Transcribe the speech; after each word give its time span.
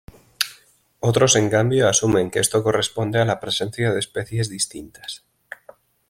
Otros, 0.99 1.35
en 1.35 1.51
cambio, 1.51 1.87
asumen 1.87 2.31
que 2.31 2.39
esto 2.39 2.63
corresponde 2.63 3.19
a 3.19 3.25
la 3.25 3.39
presencia 3.39 3.93
de 3.93 3.99
especies 3.99 4.49
distintas. 4.49 5.25